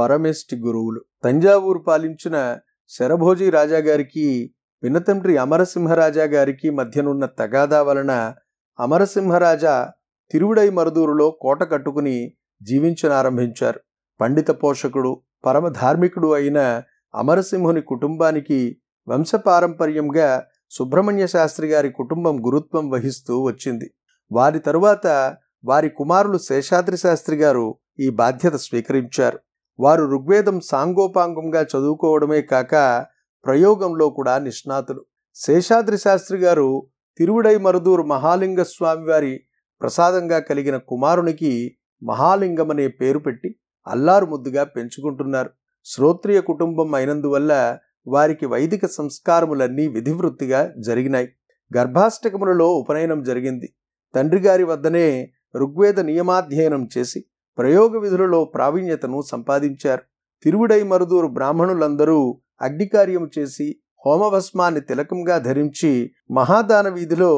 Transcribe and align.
పరమేష్టి 0.00 0.56
గురువులు. 0.56 1.00
తంజావూరు 1.24 1.78
పాలించిన 1.78 2.58
శరభోజి 2.88 3.50
రాజాగారికి 3.50 4.54
వినతండ్రి 4.82 5.36
అమరసింహరాజా 5.36 6.24
గారికి 6.24 6.70
మధ్యనున్న 6.70 7.26
తగాదా 7.26 7.82
వలన 7.82 8.34
అమరసింహరాజా 8.80 9.90
తిరువుడై 10.30 10.70
మరుదూరులో 10.70 11.30
కోట 11.30 11.70
కట్టుకుని 11.70 12.32
జీవించనారంభించారు. 12.62 13.80
పండిత 14.20 14.50
పోషకుడు 14.50 15.22
పరమ 15.44 15.68
ధార్మికుడు 15.68 16.32
అయిన 16.32 16.82
అమరసింహుని 17.14 17.80
కుటుంబానికి 17.80 18.80
వంశపారంపర్యంగా 19.08 20.44
సుబ్రహ్మణ్య 20.70 21.26
శాస్త్రి 21.26 21.68
గారి 21.68 21.90
కుటుంబం 21.90 22.46
గురుత్వం 22.46 22.90
వహిస్తూ 22.90 23.42
వచ్చింది. 23.42 23.90
వారి 24.32 24.58
తరువాత 24.58 25.36
వారి 25.64 25.88
కుమారులు 25.88 26.38
శేషాద్రి 26.38 26.96
శాస్త్రి 26.96 27.36
గారు 27.36 27.74
ఈ 28.00 28.08
బాధ్యత 28.10 28.54
స్వీకరించారు. 28.54 29.38
వారు 29.82 30.04
ఋగ్వేదం 30.04 30.60
సాంగోపాంగంగా 30.60 31.60
చదువుకోవడమే 31.62 32.42
కాక 32.42 33.06
ప్రయోగంలో 33.46 34.10
కూడా 34.10 34.38
నిష్ణాతులు. 34.38 35.04
శేషాద్రి 35.34 35.98
శాస్త్రి 35.98 36.38
గారు 36.38 36.86
తిరువుడై 37.18 37.56
మరుదూరు 37.56 38.02
మహాలింగ 38.02 38.62
స్వామివారి 38.62 39.40
ప్రసాదంగా 39.80 40.38
కలిగిన 40.38 40.76
కుమారునికి 40.76 41.76
మహాలింగం 42.02 42.70
అనే 42.70 42.88
పేరు 42.88 43.18
పెట్టి 43.18 43.56
అల్లారు 43.86 44.26
ముద్దుగా 44.26 44.64
పెంచుకుంటున్నారు. 44.64 45.50
శ్రోత్రియ 45.84 46.40
కుటుంబం 46.40 46.94
అయినందువల్ల 46.94 47.78
వారికి 48.06 48.46
వైదిక 48.46 48.86
సంస్కారములన్నీ 48.86 49.88
విధివృత్తిగా 49.88 50.72
జరిగినాయి. 50.78 51.28
గర్భాష్టకములలో 51.70 52.68
ఉపనయనం 52.74 53.22
జరిగింది. 53.22 53.68
తండ్రి 54.14 54.40
గారి 54.40 54.64
వద్దనే 54.64 55.32
ఋగ్వేద 55.56 56.00
నియమాధ్యయనం 56.00 56.88
చేసి 56.98 57.24
ప్రయోగ 57.60 57.98
విధులలో 57.98 58.44
ప్రావీణ్యతను 58.44 59.18
సంపాదించారు. 59.22 60.02
తిరువుడై 60.44 60.82
మరుదూరు 60.82 61.26
బ్రాహ్మణులందరూ 61.26 62.20
అగ్నికార్యం 62.62 63.30
చేసి 63.38 63.66
హోమభస్మాన్ని 64.06 64.80
తిలకంగా 64.80 65.38
ధరించి 65.38 66.10
మహాదాన 66.30 66.88
వీధిలో 66.88 67.32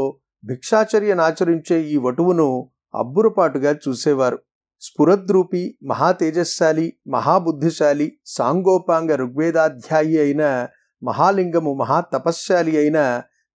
భిక్షాచర్యనాచరించే 0.45 1.81
ఈ 1.83 1.97
వటువును 1.97 2.49
అబ్బురపాటుగా 2.95 3.73
చూసేవారు. 3.89 4.39
స్ఫురద్రూపి 4.83 5.79
మహాతేజస్శాలి 5.85 6.87
మహాబుద్ధిశాలి 7.09 8.07
సాంగోపాంగ 8.27 9.11
ఋగ్వేదాధ్యాయి 9.15 10.19
అయిన 10.19 10.69
మహాలింగము 11.03 11.75
మహాతపశ్శాలి 11.75 12.77
అయిన 12.77 12.99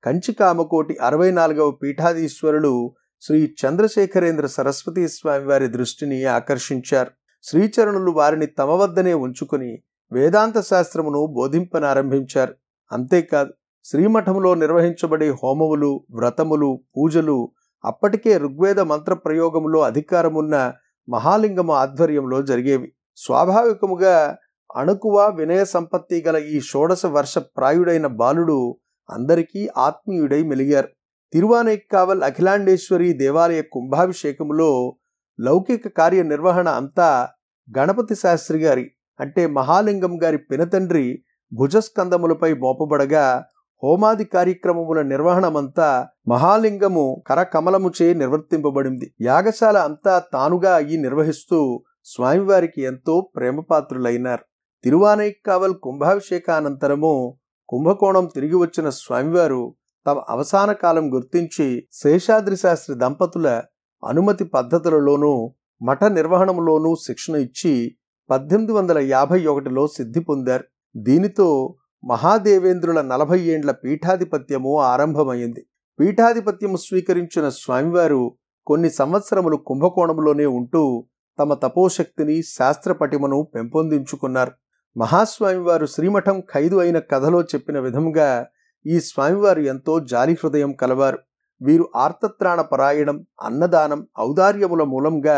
కంచికామకోటి 0.04 0.98
అరవై 1.02 1.32
నాలుగవ 1.32 1.72
పీఠాధీశ్వరులు 1.72 2.74
శ్రీ 3.22 3.56
చంద్రశేఖరేంద్ర 3.62 4.46
సరస్వతీ 4.46 5.08
స్వామి 5.08 5.46
వారి 5.46 5.68
దృష్టిని 5.68 6.24
ఆకర్షించారు. 6.24 7.12
శ్రీచరణులు 7.44 8.12
వారిని 8.12 8.46
తమ 8.46 8.70
వద్దనే 8.70 9.14
ఉంచుకుని 9.14 9.80
వేదాంత 10.12 10.60
శాస్త్రమును 10.62 11.26
బోధింపనారంభించారు. 11.26 12.54
అంతేకాదు 12.92 13.54
శ్రీమఠములో 13.86 14.56
నిర్వహించబడే 14.56 15.30
హోమములు 15.30 16.06
వ్రతములు 16.12 16.82
పూజలు 16.98 17.52
అప్పటికే 17.86 18.38
ఋగ్వేద 18.38 18.80
మంత్ర 18.80 19.14
ప్రయోగములో 19.14 19.80
అధికారమున్న 19.80 20.74
మహాలింగము 21.10 21.74
ఆధ్వర్యంలో 21.74 22.42
జరిగేవి. 22.42 22.94
స్వాభావికముగా 23.18 24.38
అణుకువ 24.76 25.36
వినయ 25.36 25.66
సంపత్తి 25.66 26.24
గల 26.28 26.38
ఈ 26.38 26.60
షోడశ 26.60 27.06
వర్ష 27.06 27.38
ప్రాయుడైన 27.38 28.08
బాలుడు 28.08 28.78
అందరికీ 29.10 29.68
ఆత్మీయుడై 29.78 30.44
మెలిగారు. 30.44 30.90
తిరువానైక్కావల్ 31.34 32.24
అఖిలాండేశ్వరి 32.24 33.14
దేవాలయ 33.14 33.62
కుంభాభిషేకములో 33.62 34.96
లౌకిక 35.40 35.88
కార్యనిర్వహణ 35.88 36.70
అంతా 36.70 37.30
గణపతి 37.78 38.16
శాస్త్రి 38.16 38.60
గారి 38.60 38.92
అంటే 39.20 39.48
మహాలింగం 39.48 40.24
గారి 40.24 40.38
పినతండ్రి 40.38 41.24
భుజస్కందములపై 41.54 42.54
మోపబడగా 42.54 43.46
హోమాది 43.84 44.26
కార్యక్రమముల 44.26 45.02
నిర్వహణమంతా 45.02 46.08
మహాలింగము 46.28 47.24
కరకమలముచే 47.28 48.14
నిర్వర్తింపబడింది. 48.14 49.14
యాగశాల 49.22 49.78
అంతా 49.78 50.24
తానుగా 50.34 50.76
అయ్యి 50.76 50.98
నిర్వహిస్తూ 50.98 51.84
స్వామివారికి 52.06 52.82
ఎంతో 52.82 53.30
ప్రేమపాత్రులైనారు. 53.36 54.46
తిరువానైక్కావల్ 54.84 55.76
కుంభాభిషేకానంతరము 55.76 57.38
కుంభకోణం 57.70 58.30
తిరిగి 58.36 58.56
వచ్చిన 58.56 58.90
స్వామివారు 58.90 59.76
తమ 60.08 60.22
అవసాన 60.30 60.72
కాలం 60.72 61.14
గుర్తించి 61.14 61.88
శేషాద్రి 61.92 62.58
శాస్త్రి 62.58 62.96
దంపతుల 62.96 63.64
అనుమతి 64.08 64.46
పద్ధతులలోనూ 64.46 65.54
మఠ 65.82 66.04
నిర్వహణంలోనూ 66.04 66.96
శిక్షణ 66.96 67.36
ఇచ్చి 67.36 67.96
పద్దెనిమిది 68.30 68.74
వందల 68.74 68.98
యాభై 68.98 69.46
ఒకటిలో 69.46 69.88
సిద్ధి 69.88 70.20
పొందారు. 70.20 70.64
దీనితో 70.96 71.76
మహాదేవేంద్రుల 72.06 73.02
నలభై 73.02 73.40
ఏండ్ల 73.40 73.72
పీఠాధిపత్యము 73.72 74.80
ఆరంభమైంది. 74.80 75.66
పీఠాధిపత్యము 76.00 76.78
స్వీకరించిన 76.78 77.50
స్వామివారు 77.50 78.32
కొన్ని 78.68 78.90
సంవత్సరములు 78.90 79.56
కుంభకోణంలోనే 79.56 80.46
ఉంటూ 80.46 81.06
తమ 81.40 81.54
తపోశక్తిని 81.54 82.44
శాస్త్ర 82.44 82.92
పటిమను 82.94 83.48
పెంపొందించుకున్నారు. 83.56 84.52
మహాస్వామివారు 84.98 85.86
శ్రీమఠం 85.86 86.44
ఖైదు 86.54 86.78
అయిన 86.78 87.00
కథలో 87.00 87.42
చెప్పిన 87.42 87.80
విధంగా 87.80 88.48
ఈ 88.88 88.98
స్వామివారు 89.00 89.62
ఎంతో 89.72 89.94
జాలి 90.00 90.34
హృదయం 90.44 90.72
కలవారు. 90.74 91.20
వీరు 91.62 91.86
ఆర్తత్రాణ 91.96 92.62
పరాయణం 92.62 93.18
అన్నదానం 93.42 94.02
ఔదార్యముల 94.20 94.84
మూలంగా 94.84 95.38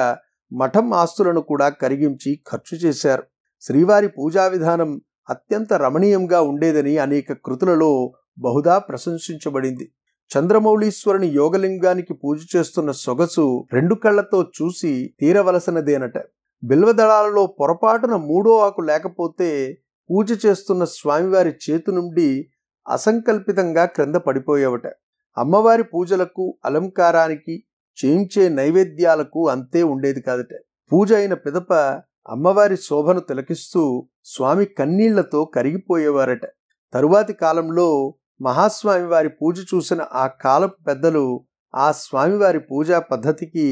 మఠం 0.52 0.88
ఆస్తులను 0.94 1.42
కూడా 1.42 1.70
కరిగించి 1.70 2.32
ఖర్చు 2.52 2.78
చేశారు. 2.78 3.24
శ్రీవారి 3.62 4.08
పూజా 4.08 4.48
విధానం 4.48 5.02
అత్యంత 5.30 5.74
రమణీయంగా 5.74 6.42
ఉండేదని 6.42 6.98
అనేక 6.98 7.34
కృతులలో 7.46 7.92
బహుదా 8.40 8.78
ప్రశంసించబడింది. 8.78 9.86
చంద్రమౌళీశ్వరుని 10.32 11.28
యోగలింగానికి 11.28 12.14
పూజ 12.14 12.40
చేస్తున్న 12.56 12.92
సొగసు 12.92 13.46
రెండు 13.74 13.96
కళ్ళతో 13.96 14.40
చూసి 14.58 14.92
తీరవలసినదేనట. 15.20 16.18
బిల్వదళాలలో 16.64 17.44
పొరపాటున 17.60 18.16
మూడో 18.16 18.58
ఆకు 18.58 18.82
లేకపోతే 18.82 19.50
పూజ 20.10 20.46
చేస్తున్న 20.46 20.84
స్వామివారి 20.84 21.54
చేతి 21.66 21.92
నుండి 21.92 22.30
అసంకల్పితంగా 22.90 23.86
క్రింద 23.86 24.16
పడిపోయేవట. 24.16 24.88
అమ్మవారి 25.38 25.84
పూజలకు 25.84 26.58
అలంకారానికి 26.66 27.64
చేయించే 27.98 28.50
నైవేద్యాలకు 28.50 29.50
అంతే 29.50 29.84
ఉండేది 29.84 30.22
కాదట. 30.22 30.54
పూజ 30.92 31.14
అయిన 31.14 31.34
పిదప 31.34 31.74
అమ్మవారి 32.30 32.78
శోభను 32.78 33.20
తిలకిస్తూ 33.20 34.08
స్వామి 34.26 34.66
కన్నీళ్ళతో 34.66 35.46
కరిగిపోయేవారట. 35.46 36.46
తరువాతి 36.94 37.34
కాలంలో 37.34 38.16
మహాస్వామి 38.42 39.08
వారి 39.08 39.30
పూజ 39.30 39.60
చూసిన 39.76 40.02
ఆ 40.14 40.28
కాలపు 40.28 40.78
పెద్దలు 40.88 41.46
ఆ 41.76 41.92
స్వామివారి 41.92 42.60
పూజా 42.60 43.00
పద్ధతికి 43.00 43.66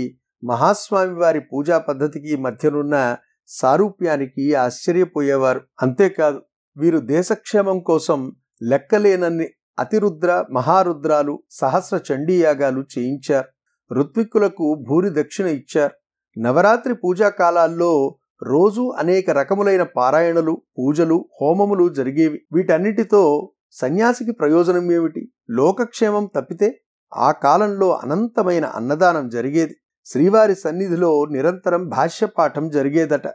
మహాస్వామి 0.43 1.13
వారి 1.13 1.39
పూజా 1.39 1.77
పద్ధతికి 1.77 2.35
మధ్యనున్న 2.35 3.17
సారూప్యానికి 3.47 4.53
ఆశ్చర్యపోయేవారు. 4.55 5.61
అంతేకాదు 5.81 6.41
వీరు 6.77 6.99
దేశక్షేమం 6.99 7.79
కోసం 7.79 8.19
లెక్కలేనన్ని 8.61 9.47
అతిరుద్ర 9.79 10.45
మహారుద్రాలు 10.51 11.39
సహస్ర 11.51 11.99
చండీయాగాలు 12.13 12.85
చేయించారు. 12.97 13.47
ఋత్విక్కులకు 13.93 14.85
భూరి 14.87 15.09
దక్షిణ 15.09 15.45
ఇచ్చారు. 15.45 15.93
నవరాత్రి 16.39 16.95
పూజా 16.95 17.29
కాలాల్లో 17.29 18.17
రోజు 18.43 18.93
అనేక 18.97 19.29
రకములైన 19.29 19.83
పారాయణలు 19.83 20.61
పూజలు 20.79 21.29
హోమములు 21.41 21.89
జరిగేవి. 21.89 22.41
వీటన్నిటితో 22.53 23.51
సన్యాసికి 23.71 24.31
ప్రయోజనం 24.31 24.91
ఏమిటి? 24.91 25.31
లోకక్షేమం 25.49 26.29
తప్పితే 26.35 26.81
ఆ 27.15 27.31
కాలంలో 27.31 27.95
అనంతమైన 27.95 28.65
అన్నదానం 28.65 29.29
జరిగేది. 29.29 29.75
శ్రీవారి 30.05 30.55
సన్నిధిలో 30.55 31.25
నిరంతరం 31.25 31.89
భాష్యపాఠం 31.89 32.69
జరిగేదట. 32.69 33.27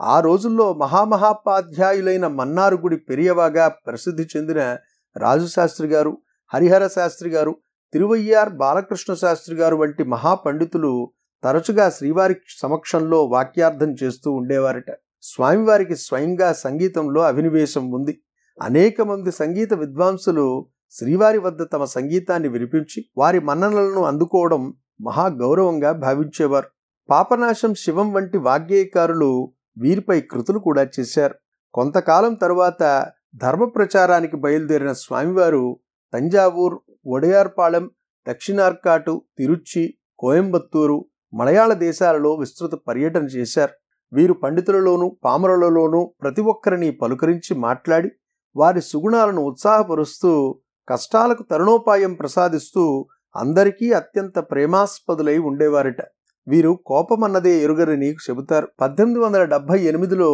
ఆ 0.00 0.20
రోజుల్లో 0.20 0.74
మహామహాపాధ్యాయులైన 0.74 2.26
మన్నారుగుడి 2.26 2.96
పెరియవాగా 2.96 3.68
ప్రసిద్ధి 3.68 4.26
చెందిన 4.36 4.76
రాజుశాస్త్రి 5.16 5.88
గారు 5.88 6.18
హరిహర 6.54 6.86
శాస్త్రి 6.86 7.30
గారు 7.30 7.56
తిరువయ్యార్ 7.92 8.48
బాలకృష్ణ 8.48 9.14
శాస్త్రి 9.14 9.56
గారు 9.56 9.76
వంటి 9.76 10.04
మహాపండితులు 10.04 11.10
తరచుగా 11.44 11.90
శ్రీవారి 11.90 12.36
సమక్షంలో 12.58 13.24
వాక్యార్థం 13.24 13.94
చేస్తూ 14.02 14.32
ఉండేవారట. 14.32 14.90
స్వామివారికి 15.22 15.96
స్వయంగా 15.96 16.52
సంగీతంలో 16.52 17.20
అభినివేశం 17.20 17.90
ఉంది. 17.90 18.20
అనేక 18.62 19.02
మంది 19.02 19.32
సంగీత 19.32 19.74
విద్వాంసులు 19.74 20.66
శ్రీవారి 20.90 21.38
వద్ద 21.38 21.62
తమ 21.72 21.84
సంగీతాన్ని 21.84 22.48
వినిపించి 22.48 23.04
వారి 23.18 23.40
మన్ననలను 23.40 24.04
అందుకోవడం 24.04 24.74
మహా 25.00 25.26
గౌరవంగా 25.26 25.92
భావించేవారు. 25.92 26.66
పాపనాశం 27.10 27.74
శివం 27.74 28.12
వంటి 28.12 28.38
వాగ్గేయకారులు 28.38 29.52
వీరిపై 29.78 30.20
కృతులు 30.20 30.58
కూడా 30.58 30.86
చేశారు. 31.00 31.34
కొంతకాలం 31.74 32.34
తరువాత 32.34 33.10
ధర్మ 33.34 33.64
ప్రచారానికి 33.64 34.36
బయలుదేరిన 34.36 34.92
స్వామివారు 34.92 35.80
తంజావూర్ 36.14 36.76
ఒడయార్పాళెం 37.06 37.90
దక్షిణార్కాటు 38.28 39.22
తిరుచి 39.38 39.94
కోయంబత్తూరు 40.18 41.04
మలయాళ 41.34 41.72
దేశాలలో 41.72 42.34
విస్తృత 42.34 42.70
పర్యటన 42.88 43.24
చేశారు. 43.24 43.72
వీరు 44.12 44.32
పండితులలోనూ 44.32 45.18
పామరులలోనూ 45.24 46.14
ప్రతి 46.22 46.40
ఒక్కరిని 46.40 46.90
పలుకరించి 46.90 47.54
మాట్లాడి 47.54 48.08
వారి 48.56 48.80
సుగుణాలను 48.80 49.42
ఉత్సాహపరుస్తూ 49.42 50.60
కష్టాలకు 50.88 51.42
తరుణోపాయం 51.42 52.14
ప్రసాదిస్తూ 52.14 53.08
అందరికీ 53.36 53.92
అత్యంత 53.92 54.38
ప్రేమాస్పదులై 54.38 55.38
ఉండేవారట. 55.38 56.00
వీరు 56.48 56.72
కోపమన్నదే 56.86 57.52
ఎరుగరని 57.60 58.10
చెబుతారు. 58.24 58.66
పద్దెనిమిది 58.80 59.20
వందల 59.20 59.42
డెబ్భై 59.44 59.78
ఎనిమిదిలో 59.82 60.30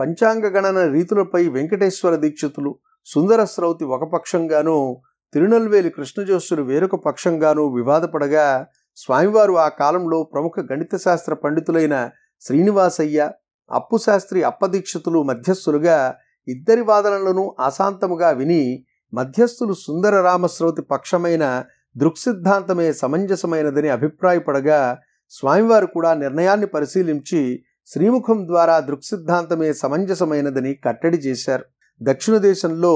పంచాంగ 0.00 0.46
గణన 0.46 0.78
రీతులపై 0.92 1.42
వెంకటేశ్వర 1.48 2.14
దీక్షితులు 2.16 2.70
సుందర 3.06 3.40
స్రౌతి 3.44 3.84
ఒక 3.84 4.04
పక్షంగానూ 4.14 4.76
తిరునల్వేలి 5.34 5.90
కృష్ణజోస్సులు 5.90 6.62
వేరొక 6.62 6.96
పక్షంగానూ 7.06 7.64
వివాదపడగా 7.68 8.46
స్వామివారు 8.98 9.54
ఆ 9.56 9.68
కాలంలో 9.80 10.18
ప్రముఖ 10.22 10.54
గణిత 10.72 10.96
శాస్త్ర 10.96 11.34
పండితులైన 11.34 11.96
శ్రీనివాసయ్య 12.42 13.28
అప్పుశాస్త్రి 13.70 14.40
అప్పదీక్షితులు 14.42 15.20
మధ్యస్థులుగా 15.22 15.98
ఇద్దరి 16.48 16.82
వాదనలను 16.82 17.44
అశాంతముగా 17.60 18.30
విని 18.30 18.62
మధ్యస్థులు 19.12 19.74
సుందర 19.76 20.14
రామశ్రౌతి 20.20 20.82
పక్షమైన 20.82 21.44
దృక్సిద్ధాంతమే 21.96 22.88
సమంజసమైనదని 22.92 23.88
అభిప్రాయపడగా 23.88 24.80
స్వామివారు 25.36 25.86
కూడా 25.86 26.14
నిర్ణయాన్ని 26.14 26.66
పరిశీలించి 26.66 27.40
శ్రీముఖం 27.86 28.38
ద్వారా 28.46 28.80
దృక్సిద్ధాంతమే 28.80 29.72
సమంజసమైనదని 29.72 30.72
కట్టడి 30.74 31.18
చేశారు. 31.18 31.64
దక్షిణ 32.00 32.36
దేశంలో 32.48 32.94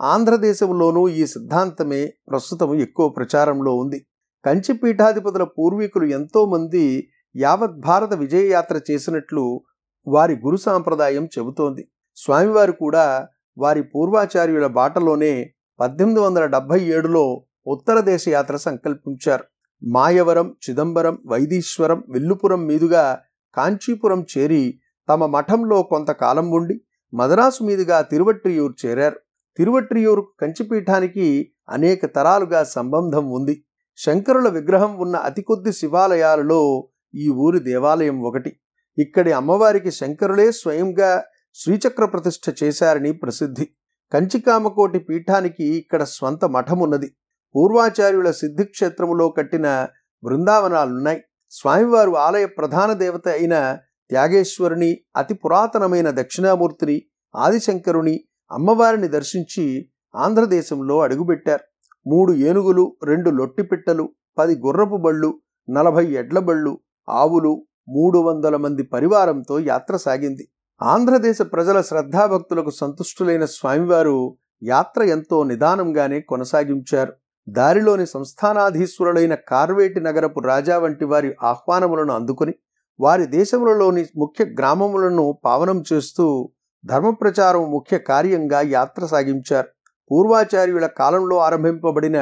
ఆంధ్రదేశంలోనూ 0.00 1.08
ఈ 1.08 1.26
సిద్ధాంతమే 1.26 2.00
ప్రస్తుతం 2.28 2.70
ఎక్కువ 2.74 3.08
ప్రచారంలో 3.08 3.72
ఉంది. 3.74 3.98
కంచి 4.44 4.72
పీఠాధిపతుల 4.72 5.44
పూర్వీకులు 5.56 6.06
ఎంతోమంది 6.18 6.84
యావత్ 7.36 7.76
భారత 7.78 8.12
విజయయాత్ర 8.14 8.76
చేసినట్లు 8.90 9.44
వారి 10.06 10.34
గురు 10.44 10.56
సాంప్రదాయం 10.56 11.24
చెబుతోంది. 11.24 11.82
స్వామివారు 12.16 12.72
కూడా 12.72 13.06
వారి 13.58 13.82
పూర్వాచార్యుల 13.82 14.66
బాటలోనే 14.66 15.32
పద్దెనిమిది 15.80 16.20
వందల 16.20 16.44
డెబ్భై 16.46 16.80
ఏడులో 16.96 17.24
ఉత్తర 17.66 18.00
దేశ 18.00 18.24
యాత్ర 18.28 18.56
సంకల్పించారు. 18.56 19.44
మాయవరం 19.82 20.54
చిదంబరం 20.70 21.18
వైదీశ్వరం 21.26 22.04
విల్లుపురం 22.08 22.66
మీదుగా 22.66 23.20
కాంచీపురం 23.54 24.26
చేరి 24.38 24.80
తమ 25.08 25.26
మఠంలో 25.26 25.82
కొంతకాలం 25.82 26.50
ఉండి 26.50 26.80
మదరాసు 27.14 27.64
మీదుగా 27.64 28.00
తిరువట్రియూరు 28.00 28.74
చేరారు. 28.86 29.20
తిరువట్రియూరు 29.56 30.28
కంచిపీఠానికి 30.40 31.52
అనేక 31.70 32.06
తరాలుగా 32.06 32.64
సంబంధం 32.64 33.30
ఉంది. 33.30 33.64
శంకరుల 33.96 34.48
విగ్రహం 34.48 34.98
ఉన్న 34.98 35.16
అతి 35.16 35.42
కొద్ది 35.42 35.72
శివాలయాలలో 35.72 36.88
ఈ 37.14 37.28
ఊరి 37.28 37.60
దేవాలయం 37.60 38.22
ఒకటి. 38.22 38.56
ఇక్కడి 38.98 39.32
అమ్మవారికి 39.32 39.90
శంకరులే 39.90 40.52
స్వయంగా 40.52 41.24
శ్రీచక్ర 41.54 42.04
ప్రతిష్ఠ 42.04 42.64
చేశారని 42.64 43.12
ప్రసిద్ధి. 43.12 43.68
కంచికామకోటి 44.12 44.98
పీఠానికి 44.98 45.64
ఇక్కడ 45.64 46.02
స్వంత 46.02 46.44
మఠమున్నది. 46.44 47.10
పూర్వాచార్యుల 47.54 48.30
సిద్ధిక్షేత్రములో 48.30 49.28
కట్టిన 49.28 49.86
బృందావనాలున్నాయి. 50.24 51.20
స్వామివారు 51.50 52.10
ఆలయ 52.10 52.46
ప్రధాన 52.46 52.92
దేవత 52.92 53.28
అయిన 53.28 53.76
త్యాగేశ్వరుని 54.10 54.90
అతి 55.16 55.34
పురాతనమైన 55.34 56.10
దక్షిణామూర్తిని 56.10 57.02
ఆదిశంకరుని 57.36 58.20
అమ్మవారిని 58.52 59.08
దర్శించి 59.08 59.90
ఆంధ్రదేశంలో 60.16 61.00
అడుగుపెట్టారు. 61.00 61.64
మూడు 62.06 62.32
ఏనుగులు 62.32 62.96
రెండు 63.04 63.30
లొట్టిపిట్టలు 63.30 64.08
పది 64.38 64.54
గుర్రపు 64.66 64.96
బళ్ళు 64.96 65.40
నలభై 65.70 66.06
ఎడ్ల 66.12 66.38
బళ్ళు 66.38 66.80
ఆవులు 67.08 67.66
మూడు 67.88 68.18
వందల 68.18 68.56
మంది 68.56 68.82
పరివారంతో 68.82 69.58
యాత్ర 69.58 69.96
సాగింది. 69.96 70.48
ఆంధ్రదేశ 70.82 71.42
ప్రజల 71.42 71.80
శ్రద్ధాభక్తులకు 71.80 72.70
సంతుష్టులైన 72.70 73.44
స్వామివారు 73.44 74.36
యాత్ర 74.62 75.02
ఎంతో 75.02 75.44
నిదానంగానే 75.44 76.20
కొనసాగించారు. 76.20 77.12
దారిలోని 77.48 78.06
సంస్థానాధీశ్వరులైన 78.06 79.34
కార్వేటి 79.34 80.00
నగరపు 80.00 80.40
రాజా 80.40 80.78
వంటి 80.78 81.04
వారి 81.04 81.34
ఆహ్వానములను 81.42 82.12
అందుకుని 82.12 82.54
వారి 83.00 83.26
దేశములలోని 83.26 84.04
ముఖ్య 84.16 84.44
గ్రామములను 84.44 85.38
పావనం 85.44 85.84
చేస్తూ 85.92 86.26
ధర్మప్రచారం 86.84 87.70
ముఖ్య 87.70 87.98
కార్యంగా 87.98 88.60
యాత్ర 88.60 89.06
సాగించారు. 89.06 89.68
పూర్వాచార్యుల 90.10 90.86
కాలంలో 90.86 91.36
ఆరంభింపబడిన 91.36 92.18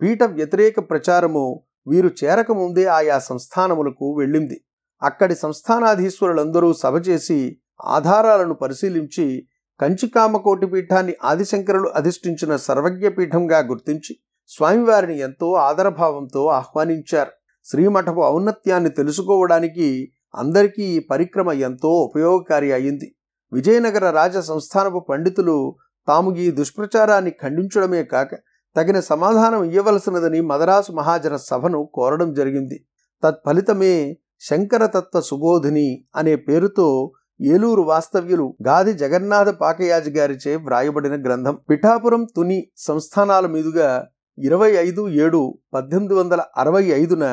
పీఠ 0.00 0.22
వ్యతిరేక 0.22 0.76
ప్రచారము 0.90 1.44
వీరు 1.86 2.10
చేరకముందే 2.24 2.84
ఆయా 2.86 3.18
సంస్థానములకు 3.18 4.06
వెళ్ళింది. 4.18 4.56
అక్కడి 5.02 5.34
సంస్థానాధీశ్వరులందరూ 5.34 6.72
సభ 6.72 6.96
చేసి 7.08 7.38
ఆధారాలను 7.80 8.54
పరిశీలించి 8.54 9.46
కంచికామకోటి 9.80 10.66
పీఠాన్ని 10.66 11.14
ఆదిశంకరులు 11.24 11.88
అధిష్ఠించిన 11.94 12.56
సర్వజ్ఞ 12.56 13.08
పీఠంగా 13.08 13.58
గుర్తించి 13.58 14.12
స్వామివారిని 14.48 15.18
ఎంతో 15.18 15.52
ఆదరభావంతో 15.52 16.46
ఆహ్వానించారు. 16.46 17.30
శ్రీమఠపు 17.64 18.20
ఔన్నత్యాన్ని 18.24 18.90
తెలుసుకోవడానికి 18.90 20.12
అందరికీ 20.34 20.82
ఈ 20.82 20.98
పరిక్రమ 20.98 21.50
ఎంతో 21.50 21.88
ఉపయోగకారి 21.88 22.72
అయింది. 22.72 23.14
విజయనగర 23.52 24.10
రాజ 24.10 24.38
సంస్థానపు 24.38 24.98
పండితులు 24.98 25.76
తాము 26.08 26.36
ఈ 26.36 26.50
దుష్ప్రచారాన్ని 26.50 27.30
ఖండించడమే 27.30 28.04
కాక 28.04 28.30
తగిన 28.76 29.00
సమాధానం 29.00 29.64
ఇవ్వవలసినదని 29.64 30.40
మదరాసు 30.40 30.92
మహాజన 30.92 31.36
సభను 31.36 31.90
కోరడం 31.94 32.32
జరిగింది. 32.32 32.86
తత్ఫలితమే 33.24 34.16
శంకరతత్వ 34.40 35.20
సుబోధిని 35.20 36.04
అనే 36.16 36.36
పేరుతో 36.36 37.12
ఏలూరు 37.40 37.82
వాస్తవ్యులు 37.82 38.56
గాది 38.66 38.92
జగన్నాథ 38.92 39.48
పాకయాజి 39.48 40.10
గారిచే 40.10 40.56
వ్రాయబడిన 40.56 41.22
గ్రంథం. 41.22 41.58
పిఠాపురం 41.70 42.26
తుని 42.36 42.66
సంస్థానాల 42.76 43.46
మీదుగా 43.46 44.08
ఇరవై 44.38 44.70
ఐదు 44.76 45.08
ఏడు 45.08 45.40
పద్దెనిమిది 45.74 46.14
వందల 46.14 46.40
అరవై 46.56 46.84
ఐదున 46.84 47.24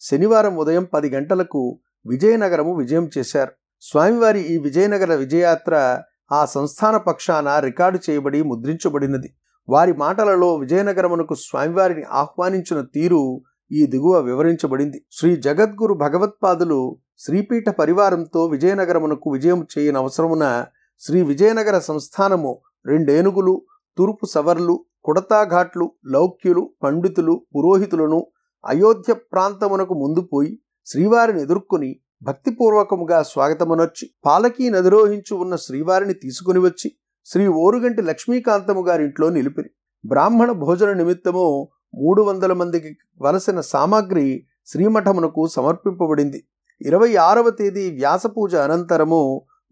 శనివారం 0.00 0.56
ఉదయం 0.56 0.84
పది 0.84 1.08
గంటలకు 1.10 1.78
విజయనగరము 2.06 2.76
విజయం 2.76 3.10
చేశారు. 3.18 3.52
స్వామివారి 3.80 4.40
ఈ 4.42 4.58
విజయనగర 4.58 5.14
విజయయాత్ర 5.14 6.02
ఆ 6.32 6.40
సంస్థాన 6.44 6.96
పక్షాన 6.96 7.58
రికార్డు 7.58 7.98
చేయబడి 8.10 8.42
ముద్రించబడినది. 8.42 9.30
వారి 9.68 9.92
మాటలలో 9.92 10.56
విజయనగరమునకు 10.56 11.34
స్వామివారిని 11.34 12.04
ఆహ్వానించిన 12.12 12.80
తీరు 12.80 13.22
ఈ 13.70 13.86
దిగువ 13.86 14.20
వివరించబడింది. 14.20 15.04
శ్రీ 15.12 15.36
జగద్గురు 15.36 15.94
భగవత్పాదులు 15.94 16.96
శ్రీపీఠ 17.18 17.68
పరివారంతో 17.70 18.46
విజయనగరమునకు 18.46 19.30
విజయం 19.30 19.66
చేయనవసరమున 19.72 20.66
శ్రీ 20.98 21.22
విజయనగర 21.22 21.78
సంస్థానము 21.78 22.52
రెండేనుగులు 22.86 23.62
తూర్పు 23.98 24.26
సవర్లు 24.26 24.84
కుడతాఘాట్లు 25.04 25.86
లౌక్యులు 26.06 26.62
పండితులు 26.82 27.34
పురోహితులను 27.56 28.20
అయోధ్య 28.64 29.12
ప్రాంతమునకు 29.32 29.94
ముందు 29.94 30.20
పోయి 30.32 30.52
శ్రీవారిని 30.86 31.40
ఎదుర్కొని 31.42 31.90
భక్తిపూర్వకముగా 32.22 33.22
స్వాగతమునొచ్చి 33.22 34.10
పాలకీ 34.24 34.70
నదిరోహించు 34.70 35.34
ఉన్న 35.34 35.56
శ్రీవారిని 35.56 36.14
తీసుకుని 36.14 36.58
వచ్చి 36.58 36.88
శ్రీ 37.26 37.46
ఓరుగంటి 37.46 38.02
లక్ష్మీకాంతము 38.02 38.82
గారింట్లో 38.88 39.28
నిలిపిరి. 39.28 39.70
బ్రాహ్మణ 40.04 40.50
భోజన 40.52 40.92
నిమిత్తము 40.92 41.46
మూడు 41.94 42.22
వందల 42.22 42.52
మందికి 42.52 42.90
వలసిన 43.20 43.60
సామాగ్రి 43.60 44.26
శ్రీమఠమునకు 44.66 45.46
సమర్పింపబడింది. 45.46 46.40
ఇరవై 46.80 47.16
ఆరవ 47.16 47.50
తేదీ 47.50 47.90
వ్యాసపూజ 47.90 48.54
అనంతరము 48.56 49.22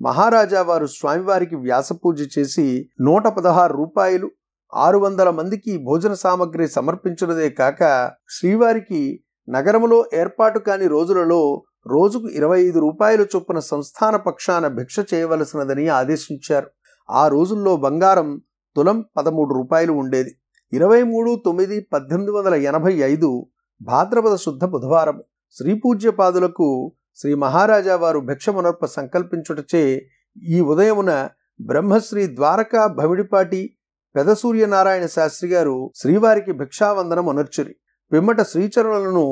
మహారాజా 0.00 0.62
వారు 0.62 0.86
స్వామివారికి 0.86 1.56
వ్యాసపూజ 1.56 2.38
చేసి 2.38 2.66
నూట 3.00 3.26
పదహారు 3.28 3.72
రూపాయలు 3.76 4.28
ఆరు 4.72 4.98
వందల 4.98 5.30
మందికి 5.30 5.78
భోజన 5.78 6.14
సామగ్రి 6.14 6.68
సమర్పించినదే 6.68 7.50
కాక 7.50 8.10
శ్రీవారికి 8.28 9.20
నగరములో 9.48 10.04
ఏర్పాటు 10.14 10.58
కాని 10.58 10.88
రోజులలో 10.88 11.62
రోజుకు 11.86 12.28
ఇరవై 12.28 12.60
ఐదు 12.60 12.78
రూపాయల 12.78 13.20
చొప్పున 13.20 13.58
సంస్థాన 13.58 14.16
పక్షాన 14.16 14.68
భిక్ష 14.68 14.98
చేయవలసినదని 15.14 15.88
ఆదేశించారు. 15.88 16.68
ఆ 17.10 17.28
రోజుల్లో 17.28 17.76
బంగారం 17.76 18.40
తులం 18.76 19.04
పదమూడు 19.16 19.54
రూపాయలు 19.54 19.92
ఉండేది. 19.92 20.30
ఇరవై 20.72 21.02
మూడు 21.02 21.42
తొమ్మిది 21.44 21.86
పద్దెనిమిది 21.92 22.32
వందల 22.32 22.54
ఎనభై 22.54 22.94
ఐదు 22.94 23.46
భాద్రపద 23.80 24.36
శుద్ధ 24.36 24.64
బుధవారం. 24.64 25.22
శ్రీ 25.56 25.74
పూజ్యపాదులకు 25.74 26.92
శ్రీ 27.16 27.34
మహారాజా 27.34 27.96
వారు 27.96 28.20
భిక్షమునర్ప 28.20 28.84
సంకల్పించుటచే 28.84 30.02
ఈ 30.42 30.60
ఉదయమున 30.60 31.28
బ్రహ్మశ్రీ 31.60 32.26
ద్వారకా 32.26 32.86
భమిడిపాటి 32.86 33.77
పెద 34.14 34.32
సూర్యనారాయణ 34.32 35.06
శాస్త్రి 35.06 35.48
గారు 35.48 35.74
శ్రీవారికి 35.94 36.52
భిక్షావందనం 36.52 37.26
అనర్చురి. 37.28 37.74
పిమ్మట 38.12 38.40
శ్రీచరణులను 38.42 39.24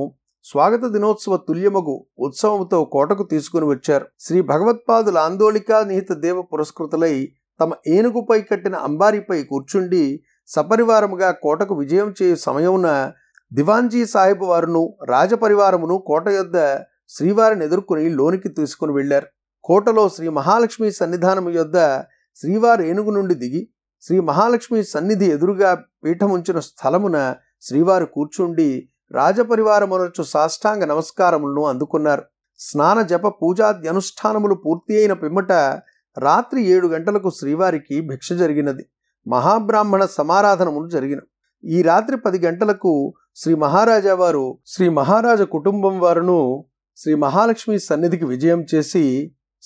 స్వాగత 0.47 0.85
దినోత్సవ 0.87 1.37
తుల్యమగు 1.37 1.95
ఉత్సవంతో 2.19 2.79
కోటకు 2.85 3.23
తీసుకుని 3.23 3.67
వచ్చారు. 3.67 4.07
శ్రీ 4.19 4.39
భగవత్పాదుల 4.41 5.19
ఆందోళికా 5.19 5.79
నిహిత 5.85 6.13
దేవ 6.25 6.39
పురస్కృతులై 6.43 7.15
తమ 7.61 7.71
ఏనుగుపై 7.87 8.41
కట్టిన 8.41 8.77
అంబారిపై 8.89 9.39
కూర్చుండి 9.43 10.03
సపరివారముగా 10.51 11.31
కోటకు 11.45 11.75
విజయం 11.75 12.15
చేయు 12.19 12.37
సమయమున 12.47 12.89
దివాన్జీ 13.53 14.03
సాహిబ్ 14.07 14.45
వారును 14.45 14.83
రాజపరివారమును 15.09 15.97
కోట 16.07 16.29
యొద్ద 16.29 16.59
శ్రీవారిని 17.09 17.65
ఎదుర్కొని 17.65 18.09
లోనికి 18.11 18.49
తీసుకుని 18.49 18.93
వెళ్ళారు 18.93 19.29
కోటలో 19.65 20.05
శ్రీ 20.09 20.29
మహాలక్ష్మి 20.39 20.89
సన్నిధానము 20.91 21.51
యొద్ద 21.51 21.79
శ్రీవారి 22.41 22.85
ఏనుగు 22.91 23.11
నుండి 23.11 23.35
దిగి 23.35 23.63
శ్రీ 24.07 24.17
మహాలక్ష్మి 24.21 24.81
సన్నిధి 24.85 25.27
ఎదురుగా 25.27 25.71
పీఠముంచిన 26.05 26.59
స్థలమున 26.61 27.19
శ్రీవారు 27.63 28.05
కూర్చుండి 28.05 28.67
రాజపరివారమునొచ్చు 29.11 30.23
సాష్టాంగ 30.25 30.85
నమస్కారములను 30.85 31.63
అందుకున్నారు. 31.63 32.23
స్నాన 32.61 32.99
జప 33.03 33.27
పూజాద్యనుష్ఠానములు 33.41 34.55
పూర్తి 34.55 34.93
అయిన 34.99 35.13
పిమ్మట 35.13 35.53
రాత్రి 36.17 36.61
ఏడు 36.75 36.87
గంటలకు 36.87 37.31
శ్రీవారికి 37.31 37.97
భిక్ష 38.01 38.33
జరిగినది. 38.33 38.85
మహాబ్రాహ్మణ 39.27 40.03
సమారాధనములు 40.19 40.89
జరిగిన. 40.89 41.21
ఈ 41.65 41.83
రాత్రి 41.83 42.17
పది 42.17 42.39
గంటలకు 42.47 42.93
శ్రీ 43.37 43.55
మహారాజా 43.55 44.15
వారు 44.15 44.47
శ్రీ 44.67 44.89
మహారాజ 44.89 45.43
కుటుంబం 45.57 46.01
వారును 46.01 46.41
శ్రీ 46.99 47.15
మహాలక్ష్మి 47.15 47.79
సన్నిధికి 47.79 48.25
విజయం 48.25 48.61
చేసి 48.75 49.05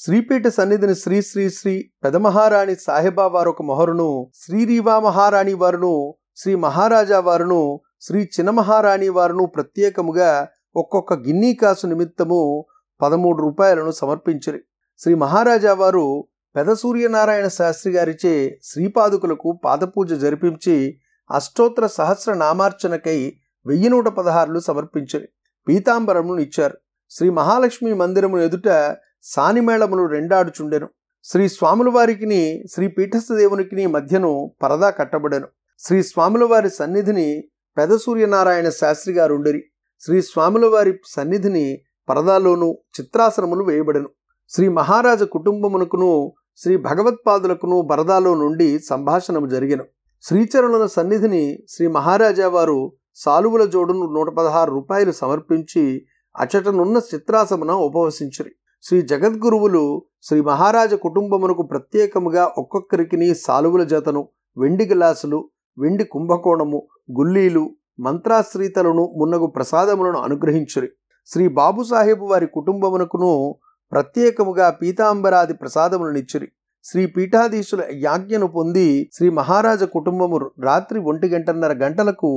శ్రీపీఠ 0.02 0.47
సన్నిధిని 0.47 0.95
శ్రీ 0.95 1.23
శ్రీ 1.23 1.50
శ్రీ 1.50 1.90
పెదమహారాణి 2.04 2.76
సాహెబా 2.76 3.26
వారొక 3.26 3.54
ఒక 3.54 3.62
మొహరును 3.62 4.30
శ్రీరీవా 4.35 5.00
మహారాణి 5.00 5.54
వారును 5.54 6.14
శ్రీ 6.37 6.54
మహారాజా 6.54 7.21
వారును 7.21 7.80
శ్రీ 8.00 8.21
చిన్నమహారాణి 8.23 9.09
వారును 9.09 9.47
ప్రత్యేకముగా 9.47 10.49
ఒక్కొక్క 10.76 11.14
గిన్నీ 11.14 11.54
కాసు 11.54 11.87
నిమిత్తము 11.87 12.64
పదమూడు 13.02 13.42
రూపాయలను 13.42 13.90
సమర్పించిరి. 13.90 14.61
శ్రీ 14.99 15.14
మహారాజా 15.14 15.75
వారు 15.75 16.25
పెద 16.57 16.73
సూర్యనారాయణ 16.73 17.49
శాస్త్రి 17.49 17.92
గారిచే 17.92 18.61
శ్రీపాదుకులకు 18.64 19.61
పాదపూజ 19.64 20.12
జరిపించి 20.12 20.99
అష్టోత్తర 21.30 21.87
సహస్ర 21.87 22.35
నామార్చనకై 22.35 23.33
వెయ్యి 23.66 23.88
నూట 23.88 24.09
పదహారులు 24.09 24.61
సమర్పించిరి. 24.61 25.28
పీతాంబరమును 25.69 26.40
ఇచ్చారు. 26.40 26.78
శ్రీ 27.11 27.30
మహాలక్ష్మి 27.30 27.95
మందిరము 27.95 28.38
ఎదుట 28.38 28.97
సానిమేళములు 29.23 30.07
రెండాడుచుండెను. 30.07 30.89
శ్రీ 31.25 31.49
స్వాములవారికిని 31.49 32.62
శ్రీ 32.73 32.89
పీఠస్థ 32.89 33.33
దేవునికి 33.33 33.87
మధ్యను 33.87 34.53
పరదా 34.62 34.91
కట్టబడెను. 34.91 35.47
శ్రీ 35.79 36.03
స్వాములవారి 36.03 36.71
సన్నిధిని 36.71 37.43
పెద 37.77 37.97
సూర్యనారాయణ 37.97 38.69
శాస్త్రి 38.69 39.15
గారుండిరి. 39.15 39.65
శ్రీ 40.00 40.23
స్వాములవారి 40.23 41.00
సన్నిధిని 41.07 41.79
పరదాలోనూ 42.09 42.79
చిత్రాసనములు 43.00 43.65
వేయబడెను. 43.65 44.09
శ్రీ 44.49 44.69
మహారాజ 44.69 45.23
కుటుంబమునకును 45.23 46.33
శ్రీ 46.57 46.77
భగవత్పాదులకును 46.77 47.81
బరదాలో 47.81 48.35
నుండి 48.35 48.79
సంభాషణము 48.79 49.47
జరిగిన. 49.47 49.81
శ్రీచరణుల 50.23 50.87
సన్నిధిని 50.87 51.59
శ్రీ 51.69 51.87
మహారాజా 51.87 52.49
వారు 52.49 52.93
సాలువుల 53.15 53.65
జోడును 53.65 54.15
నూట 54.15 54.29
పదహారు 54.29 54.71
రూపాయలు 54.71 55.12
సమర్పించి 55.12 56.07
అచటనున్న 56.39 57.00
చిత్రాసమున 57.15 57.71
ఉపవసించిరి. 57.71 58.50
శ్రీ 58.85 59.03
జగద్గురువులు 59.03 59.83
శ్రీ 60.23 60.41
మహారాజ 60.41 60.95
కుటుంబమునకు 60.95 61.63
ప్రత్యేకముగా 61.63 62.45
ఒక్కొక్కరికి 62.59 63.35
సాలువుల 63.35 63.83
జతను 63.85 64.29
వెండి 64.59 64.87
గ్లాసులు 64.87 65.39
వెండి 65.79 66.05
కుంభకోణము 66.05 66.79
గుల్లీలు 67.19 67.65
మంత్రాశ్రీతలను 68.01 69.05
మున్నగు 69.19 69.47
ప్రసాదములను 69.47 70.19
అనుగ్రహించురి. 70.19 70.89
శ్రీ 71.27 71.49
బాబుసాహెబు 71.49 72.25
వారి 72.25 72.47
కుటుంబమునకును 72.47 73.55
ప్రత్యేకముగా 73.93 74.71
పీతాంబరాది 74.71 75.55
ప్రసాదములనిచ్చురి 75.55 76.49
శ్రీ 76.85 77.07
పీఠాధీశుల 77.07 77.83
యాజ్ఞను 77.93 78.47
పొంది 78.47 79.11
శ్రీ 79.13 79.31
మహారాజ 79.31 79.85
కుటుంబము 79.85 80.51
రాత్రి 80.63 81.01
ఒంటి 81.01 81.29
గంటన్నర 81.29 81.73
గంటలకు 81.85 82.31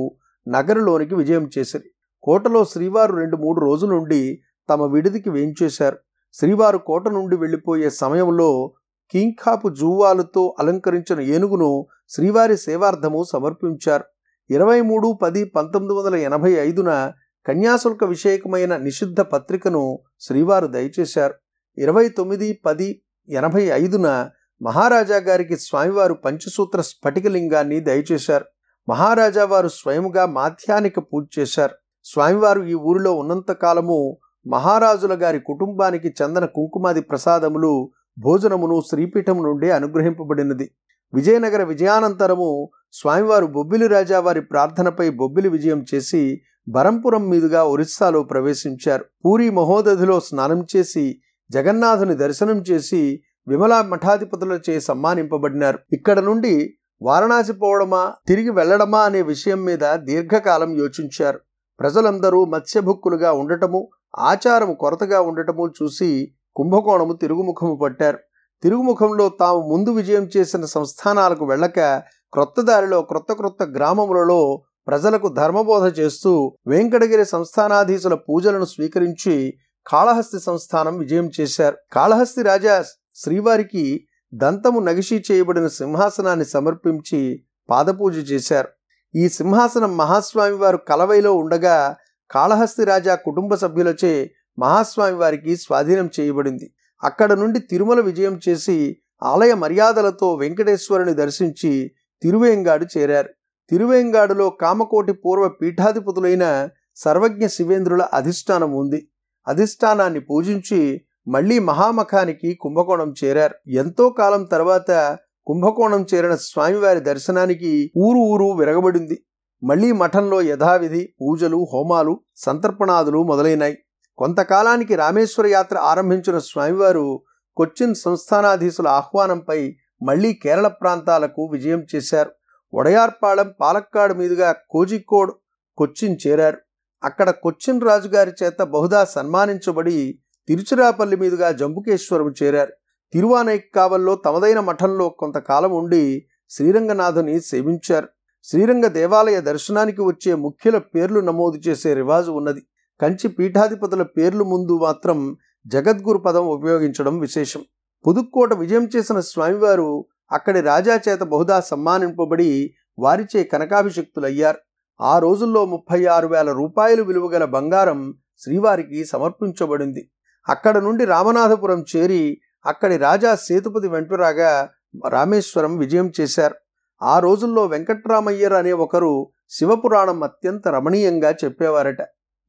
నగరులోనికి 0.46 1.14
విజయం 1.14 1.50
చేసిరి. 1.58 1.88
కోటలో 2.22 2.64
శ్రీవారు 2.64 3.12
రెండు 3.16 3.36
మూడు 3.36 3.60
రోజులుండి 3.60 4.22
తమ 4.68 4.82
విడిదికి 4.94 5.30
వేయించేశారు 5.30 5.98
శ్రీవారు 6.36 6.78
కోట 6.78 7.08
నుండి 7.08 7.36
వెళ్ళిపోయే 7.36 7.90
సమయంలో 7.90 8.72
కింఖాపు 9.10 9.68
జూవాలతో 9.68 10.56
అలంకరించిన 10.58 11.20
ఏనుగును 11.20 11.86
శ్రీవారి 12.08 12.56
సేవార్థము 12.56 13.22
సమర్పించారు. 13.32 14.04
ఇరవై 14.50 14.80
మూడు 14.80 15.18
పది 15.22 15.44
పంతొమ్మిది 15.44 15.94
వందల 15.94 16.14
ఎనభై 16.16 16.52
ఐదున 16.52 17.12
కన్యాశుల్క 17.46 18.04
విషయకమైన 18.04 18.76
నిషిద్ధ 18.76 19.20
పత్రికను 19.20 19.98
శ్రీవారు 20.20 20.66
దయచేశారు. 20.66 21.34
ఇరవై 21.78 22.08
తొమ్మిది 22.08 22.60
పది 22.66 23.02
ఎనభై 23.28 23.62
ఐదున 23.62 24.30
మహారాజా 24.62 25.16
గారికి 25.16 25.56
స్వామివారు 25.56 26.14
పంచసూత్ర 26.14 26.80
స్ఫటికలింగాన్ని 26.80 27.80
దయచేశారు. 27.80 28.44
మహారాజా 28.88 29.44
వారు 29.44 29.68
స్వయముగా 29.68 30.26
మాధ్యానిక 30.26 30.98
పూజ 30.98 31.26
చేశారు. 31.38 31.74
స్వామివారు 32.04 32.62
ఈ 32.62 32.74
ఊరిలో 32.74 33.14
ఉన్నంతకాలము 33.14 34.16
మహారాజుల 34.46 35.22
గారి 35.22 35.40
కుటుంబానికి 35.40 36.08
చందన 36.08 36.44
కుంకుమాది 36.44 37.00
ప్రసాదములు 37.00 37.90
భోజనమును 38.18 38.82
శ్రీపీఠం 38.90 39.42
నుండి 39.42 39.70
అనుగ్రహింపబడినది. 39.70 40.70
విజయనగర 41.14 41.62
విజయానంతరము 41.62 42.68
స్వామివారు 42.92 43.46
బొబ్బిలి 43.46 43.86
రాజా 43.86 44.20
వారి 44.20 44.40
ప్రార్థనపై 44.40 45.10
బొబ్బిలి 45.10 45.48
విజయం 45.48 45.84
చేసి 45.94 46.40
బరంపురం 46.68 47.28
మీదుగా 47.28 47.64
ఒరిస్సాలో 47.64 48.22
ప్రవేశించారు. 48.22 49.04
పూరి 49.24 49.50
మహోదధిలో 49.50 50.20
స్నానం 50.20 50.66
చేసి 50.76 51.20
జగన్నాథుని 51.50 52.14
దర్శనం 52.14 52.60
చేసి 52.60 53.22
విమలా 53.48 53.82
మఠాధిపతులచే 53.82 54.80
సమ్మానింపబడినారు 54.80 55.78
ఇక్కడ 55.92 56.18
నుండి 56.20 56.74
వారణాసి 57.02 57.52
పోవడమా 57.52 58.14
తిరిగి 58.26 58.50
వెళ్ళడమా 58.50 59.00
అనే 59.00 59.22
విషయం 59.22 59.64
మీద 59.64 59.94
దీర్ఘకాలం 59.94 60.70
యోచించారు. 60.76 61.40
ప్రజలందరూ 61.80 62.44
మత్స్యభుక్కులుగా 62.44 63.32
ఉండటము 63.32 63.88
ఆచారము 64.18 64.74
కొరతగా 64.74 65.20
ఉండటము 65.20 65.72
చూసి 65.82 66.34
కుంభకోణము 66.56 67.12
తిరుగుముఖము 67.12 67.78
పట్టారు. 67.82 68.18
తిరుగుముఖంలో 68.62 69.28
తాము 69.28 69.68
ముందు 69.68 69.90
విజయం 69.90 70.28
చేసిన 70.36 70.64
సంస్థానాలకు 70.64 71.44
వెళ్ళక 71.44 72.02
క్రొత్త 72.32 72.60
దారిలో 72.60 73.02
క్రొత్త 73.02 73.32
క్రొత్త 73.32 73.62
గ్రామములలో 73.62 74.62
ప్రజలకు 74.86 75.28
ధర్మబోధ 75.28 75.98
చేస్తూ 75.98 76.56
వెంకటగిరి 76.66 77.24
సంస్థానాధీశుల 77.24 78.14
పూజలను 78.14 78.64
స్వీకరించి 78.64 79.54
కాళహస్తి 79.86 80.40
సంస్థానం 80.40 80.98
విజయం 80.98 81.30
చేశారు. 81.40 81.76
కాళహస్తి 81.92 82.42
రాజా 82.42 82.84
శ్రీవారికి 83.14 84.06
దంతము 84.34 84.80
నగిషి 84.80 85.24
చేయబడిన 85.32 85.66
సింహాసనాన్ని 85.66 86.44
సమర్పించి 86.44 87.44
పాదపూజ 87.70 88.30
చేశారు. 88.32 88.68
ఈ 89.16 89.28
సింహాసనం 89.28 89.96
మహాస్వామి 89.96 90.56
వారు 90.56 90.76
కలవైలో 90.76 91.34
ఉండగా 91.34 91.96
కాళహస్తి 92.30 92.84
రాజా 92.84 93.14
కుటుంబ 93.14 93.54
సభ్యులచే 93.54 94.30
మహాస్వామి 94.58 95.16
వారికి 95.16 95.56
స్వాధీనం 95.56 96.10
చేయబడింది. 96.20 96.66
అక్కడ 97.04 97.32
నుండి 97.32 97.58
తిరుమల 97.58 98.00
విజయం 98.00 98.40
చేసి 98.48 98.96
ఆలయ 99.22 99.54
మర్యాదలతో 99.54 100.34
వెంకటేశ్వరుని 100.34 101.14
దర్శించి 101.14 101.90
తిరువేంగాడు 102.22 102.86
చేరారు. 102.98 103.28
తిరువేంగాడులో 103.70 104.50
కామకోటి 104.50 105.12
పూర్వ 105.12 105.48
పీఠాధిపతులైన 105.48 106.68
సర్వజ్ఞ 106.96 107.46
శివేంద్రుల 107.46 108.02
అధిష్టానం 108.12 108.72
ఉంది. 108.72 109.08
అధిష్టానాన్ని 109.48 110.20
పూజించి 110.20 110.80
మళ్ళీ 111.28 111.58
మహామఖానికి 111.58 112.58
కుంభకోణం 112.60 113.14
చేరారు. 113.24 113.54
ఎంతో 113.68 114.10
కాలం 114.10 114.44
తర్వాత 114.44 115.18
కుంభకోణం 115.46 116.06
చేరిన 116.14 116.34
స్వామివారి 116.34 117.00
దర్శనానికి 117.00 117.90
ఊరు 117.96 118.18
ఊరు 118.18 118.44
విరగబడింది. 118.58 119.16
మళ్ళీ 119.62 119.92
మఠంలో 119.92 120.42
యథావిధి 120.42 121.14
పూజలు 121.20 121.66
హోమాలు 121.72 122.20
సంతర్పణాదులు 122.36 123.22
మొదలైనాయి. 123.22 123.78
కొంతకాలానికి 124.18 124.94
రామేశ్వర 124.94 125.46
యాత్ర 125.46 125.78
ఆరంభించిన 125.78 126.38
స్వామివారు 126.38 127.22
కొచ్చిన్ 127.56 127.94
సంస్థానాధీశుల 127.94 128.88
ఆహ్వానంపై 128.88 129.74
మళ్ళీ 130.02 130.32
కేరళ 130.32 130.66
ప్రాంతాలకు 130.66 131.48
విజయం 131.52 131.82
చేశారు. 131.94 132.30
ఒడయార్పాళెం 132.72 133.54
పాలక్కాడు 133.60 134.14
మీదుగా 134.14 134.54
కోజికోడ్ 134.70 135.32
కొచ్చిన్ 135.76 136.16
చేరారు. 136.26 136.58
అక్కడ 137.04 137.30
కొచ్చిన్ 137.30 137.80
రాజుగారి 137.80 138.32
చేత 138.42 138.62
బహుదా 138.62 139.04
సన్మానించబడి 139.04 140.18
తిరుచిరాపల్లి 140.48 141.16
మీదుగా 141.16 141.52
జంబుకేశ్వరం 141.52 142.34
చేరారు. 142.42 142.72
తిరువానైక్కావల్లో 143.12 144.14
తమదైన 144.14 144.60
మఠంలో 144.60 145.08
కొంతకాలం 145.08 145.72
ఉండి 145.72 146.26
శ్రీరంగనాథుని 146.50 147.40
సేవించారు. 147.40 148.08
శ్రీరంగ 148.46 148.86
దేవాలయ 148.86 149.40
దర్శనానికి 149.40 150.02
వచ్చే 150.02 150.34
ముఖ్యుల 150.34 150.78
పేర్లు 150.78 151.20
నమోదు 151.20 151.58
చేసే 151.68 151.94
రివాజు 151.94 152.30
ఉన్నది. 152.30 152.62
కంచి 153.00 153.28
పీఠాధిపతుల 153.28 154.02
పేర్లు 154.02 154.44
ముందు 154.44 154.78
మాత్రం 154.78 155.36
జగద్గురు 155.66 156.18
పదం 156.18 156.46
ఉపయోగించడం 156.46 157.18
విశేషం. 157.18 157.62
పుదుక్కోట 158.06 158.54
విజయం 158.54 158.88
చేసిన 158.96 159.20
స్వామివారు 159.20 160.04
అక్కడి 160.32 160.60
రాజా 160.60 161.00
చేత 161.08 161.20
బహుదా 161.20 161.60
సమ్మానింపబడి 161.60 162.74
వారిచే 162.98 163.44
కనకాభిషక్తులయ్యారు. 163.44 164.58
ఆ 165.00 165.18
రోజుల్లో 165.18 165.64
ముప్పై 165.64 166.04
ఆరు 166.04 166.26
వేల 166.26 166.52
రూపాయలు 166.52 167.02
విలువగల 167.02 167.44
బంగారం 167.44 168.14
శ్రీవారికి 168.38 169.04
సమర్పించబడింది. 169.04 170.10
అక్కడ 170.48 170.78
నుండి 170.78 171.04
రామనాథపురం 171.04 171.84
చేరి 171.96 172.40
అక్కడి 172.66 172.96
రాజా 172.96 173.34
సేతుపతి 173.34 173.88
వెంటురాగా 173.88 174.68
రామేశ్వరం 175.08 175.78
విజయం 175.78 176.12
చేశారు. 176.20 176.54
ఆ 177.04 177.18
రోజుల్లో 177.18 177.66
వెంకట్రామయ్యర్ 177.66 178.52
అనే 178.52 178.72
ఒకరు 178.72 179.28
శివపురాణం 179.48 180.22
అత్యంత 180.22 180.68
రమణీయంగా 180.68 181.34
చెప్పేవారట. 181.44 182.02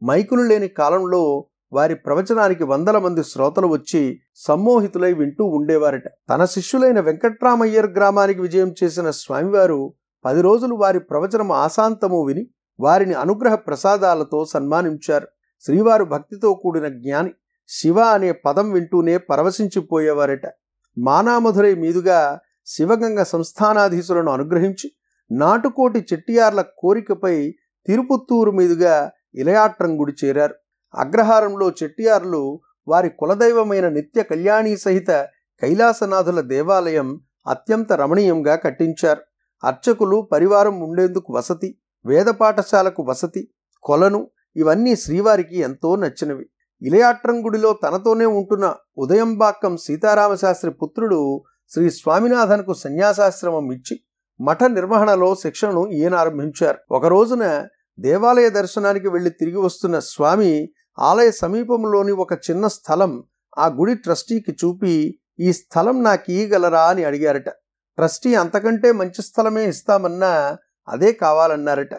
మైకులు 0.03 0.41
లేని 0.41 0.67
కాలంలో 0.67 1.47
వారి 1.73 1.95
ప్రవచనానికి 1.95 2.63
వందల 2.63 2.97
మంది 2.97 3.23
శ్రోతలు 3.23 3.67
వచ్చి 3.67 4.19
సమ్మోహితులై 4.35 5.13
వింటూ 5.13 5.45
ఉండేవారట. 5.45 6.03
తన 6.29 6.45
శిష్యులైన 6.45 6.99
వెంకట్రామయ్యర్ 6.99 7.91
గ్రామానికి 7.91 8.41
విజయం 8.41 8.75
చేసిన 8.83 9.09
స్వామివారు 9.09 9.93
పది 10.25 10.41
రోజులు 10.41 10.75
వారి 10.75 10.99
ప్రవచనం 10.99 11.51
ఆశాంతము 11.51 12.25
విని 12.25 12.47
వారిని 12.79 13.13
అనుగ్రహ 13.13 13.55
ప్రసాదాలతో 13.55 14.45
సన్మానించారు. 14.45 15.27
శ్రీవారు 15.61 16.03
భక్తితో 16.03 16.53
కూడిన 16.53 16.87
జ్ఞాని 16.87 17.31
శివ 17.67 17.99
అనే 17.99 18.31
పదం 18.31 18.71
వింటూనే 18.71 19.17
పరవశించిపోయేవారట. 19.17 20.41
మానామధురై 20.97 21.75
మీదుగా 21.75 22.39
శివగంగ 22.65 23.23
సంస్థానాధీశులను 23.23 24.31
అనుగ్రహించి 24.31 24.91
నాటుకోటి 25.31 26.05
చెట్టియార్ల 26.13 26.61
కోరికపై 26.77 27.35
తిరుపుత్తూరు 27.87 28.51
మీదుగా 28.51 29.11
ఇలయాట్రంగుడి 29.35 30.13
చేరారు. 30.25 30.55
అగ్రహారంలో 30.95 31.73
చెట్టియార్లు 31.83 32.59
వారి 32.87 33.09
కులదైవమైన 33.09 33.89
నిత్య 33.89 34.23
కళ్యాణి 34.23 34.77
సహిత 34.77 35.11
కైలాసనాథుల 35.61 36.41
దేవాలయం 36.41 37.19
అత్యంత 37.47 37.93
రమణీయంగా 37.93 38.55
కట్టించారు. 38.55 39.21
అర్చకులు 39.63 40.27
పరివారం 40.31 40.81
ఉండేందుకు 40.81 41.33
వసతి 41.33 41.77
వేద 42.05 42.25
పాఠశాలకు 42.25 43.03
వసతి 43.03 43.47
కొలను 43.83 44.27
ఇవన్నీ 44.55 44.95
శ్రీవారికి 44.95 45.57
ఎంతో 45.59 45.95
నచ్చినవి. 45.95 46.45
ఇలయాట్రంగుడిలో 46.81 47.73
తనతోనే 47.73 48.25
ఉంటున్న 48.25 48.75
ఉదయంబాక్కం 48.97 49.77
సీతారామశాస్త్రి 49.77 50.71
పుత్రుడు 50.71 51.19
శ్రీ 51.71 51.89
స్వామినాథన్కు 51.89 52.73
సన్యాసాశ్రమం 52.73 53.71
ఇచ్చి 53.71 53.95
మఠ 54.41 54.63
నిర్వహణలో 54.63 55.35
శిక్షణను 55.35 55.87
ఈయన 55.87 56.15
ఆరంభించారు. 56.15 56.77
ఒక 56.91 57.05
రోజున 57.05 57.67
దేవాలయ 57.99 58.49
దర్శనానికి 58.49 59.07
వెళ్ళి 59.07 59.29
తిరిగి 59.29 59.57
వస్తున్న 59.57 59.99
స్వామి 59.99 60.69
ఆలయ 60.99 61.31
సమీపంలోని 61.31 62.11
ఒక 62.11 62.33
చిన్న 62.33 62.67
స్థలం 62.67 63.23
ఆ 63.57 63.67
గుడి 63.67 63.95
ట్రస్టీకి 63.95 64.51
చూపి 64.51 65.19
ఈ 65.39 65.53
స్థలం 65.53 66.03
నాకు 66.03 66.31
ఇయ్యగలరా 66.31 66.83
అని 66.85 67.03
అడిగారట. 67.03 67.49
ట్రస్టీ 67.97 68.35
అంతకంటే 68.35 68.91
మంచి 68.91 69.21
స్థలమే 69.21 69.69
ఇస్తామన్నా 69.69 70.57
అదే 70.87 71.11
కావాలన్నారట. 71.11 71.93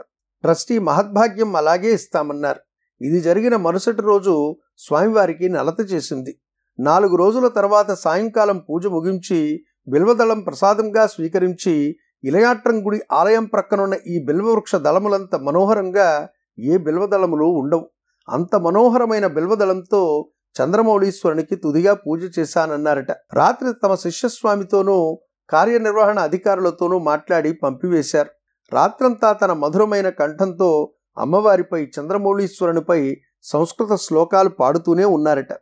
ట్రస్టీ 0.44 0.78
మహద్భాగ్యం 0.78 1.56
అలాగే 1.56 1.92
ఇస్తామన్నారు. 1.92 2.60
ఇది 3.00 3.20
జరిగిన 3.20 3.56
మరుసటి 3.56 4.02
రోజు 4.02 4.56
స్వామివారికి 4.78 5.48
నలత 5.48 5.80
చేసింది. 5.92 6.38
నాలుగు 6.78 7.16
రోజుల 7.16 7.48
తర్వాత 7.48 7.90
సాయంకాలం 7.92 8.58
పూజ 8.58 8.86
ముగించి 8.86 9.60
బిల్వదళం 9.88 10.40
ప్రసాదంగా 10.40 11.06
స్వీకరించి 11.06 11.96
ఇలయాట్రం 12.24 12.86
గుడి 12.86 13.00
ఆలయం 13.12 13.44
ప్రక్కనున్న 13.44 13.94
ఈ 14.06 14.24
బిల్వవృక్ష 14.24 14.76
దళములంత 14.76 15.36
మనోహరంగా 15.36 16.28
ఏ 16.58 16.76
బిల్వదళములు 16.76 17.44
ఉండవు. 17.44 17.90
అంత 18.28 18.56
మనోహరమైన 18.56 19.26
బిల్వదళంతో 19.26 20.28
చంద్రమౌళీశ్వరునికి 20.56 21.56
తుదిగా 21.56 21.94
పూజ 21.94 22.38
చేశానన్నారట. 22.38 23.10
రాత్రి 23.10 23.72
తమ 23.84 23.94
శిష్యస్వామితోనూ 23.94 25.20
కార్యనిర్వహణ 25.50 26.18
అధికారులతోనూ 26.18 26.98
మాట్లాడి 26.98 27.52
పంపివేశారు. 27.52 28.30
రాత్రంతా 28.72 29.32
తన 29.32 29.52
మధురమైన 29.52 30.08
కంఠంతో 30.08 30.92
అమ్మవారిపై 31.18 31.84
చంద్రమౌళీశ్వరునిపై 31.84 33.16
సంస్కృత 33.42 33.98
శ్లోకాలు 34.00 34.48
పాడుతూనే 34.48 35.04
ఉన్నారట. 35.04 35.52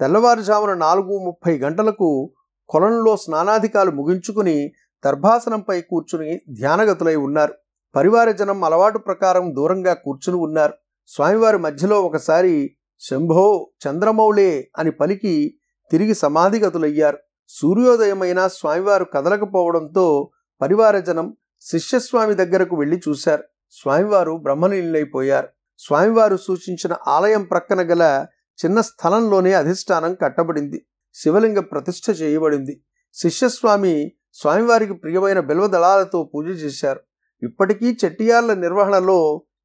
తెల్లవారుజామున 0.00 0.74
నాలుగు 0.74 1.18
ముప్పై 1.18 1.58
గంటలకు 1.58 2.32
కొలంలో 2.68 3.16
స్నానాధికాలు 3.16 3.90
ముగించుకుని 3.90 4.72
దర్భాసనంపై 5.04 5.80
కూర్చుని 5.80 6.36
ధ్యానగతులై 6.36 7.16
ఉన్నారు. 7.16 7.54
పరివార 7.96 8.30
జనం 8.30 8.64
అలవాటు 8.64 8.98
ప్రకారం 8.98 9.54
దూరంగా 9.56 9.94
కూర్చుని 9.94 10.38
ఉన్నారు. 10.38 10.72
స్వామివారి 11.06 11.58
మధ్యలో 11.58 12.02
ఒకసారి 12.02 12.76
శంభో 12.98 13.70
చంద్రమౌళే 13.86 14.70
అని 14.78 14.90
పలికి 14.90 15.58
తిరిగి 15.90 16.14
సమాధిగతులయ్యారు. 16.14 17.18
సూర్యోదయమైన 17.48 18.46
స్వామివారు 18.46 19.04
కదలకపోవడంతో 19.04 20.30
పరివార 20.60 20.98
జనం 20.98 21.36
శిష్యస్వామి 21.60 22.34
దగ్గరకు 22.34 22.76
వెళ్ళి 22.76 23.00
చూశారు. 23.08 23.44
స్వామివారు 23.70 24.32
బ్రహ్మలీలైపోయారు 24.32 25.48
స్వామివారు 25.78 26.36
సూచించిన 26.36 26.96
ఆలయం 27.08 27.44
ప్రక్కన 27.44 27.92
గల 27.92 28.26
చిన్న 28.58 28.80
స్థలంలోనే 28.80 29.52
అధిష్టానం 29.52 30.14
కట్టబడింది. 30.14 30.78
శివలింగ 31.14 31.60
ప్రతిష్ఠ 31.60 32.06
చేయబడింది. 32.20 32.74
శిష్యస్వామి 33.14 33.94
స్వామివారికి 34.32 34.94
ప్రియమైన 34.94 35.40
బిల్వదళాలతో 35.40 36.30
పూజ 36.34 36.46
చేశారు. 36.64 37.00
ఇప్పటికీ 37.42 37.98
చెట్టియార్ల 38.04 38.54
నిర్వహణలో 38.54 39.18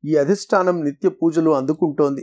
ఈ 0.06 0.16
అధిష్టానం 0.16 0.78
నిత్య 0.86 1.10
పూజలు 1.10 1.52
అందుకుంటోంది. 1.52 2.18